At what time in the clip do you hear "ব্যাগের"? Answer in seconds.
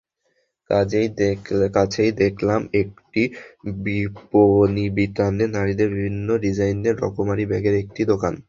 7.51-7.75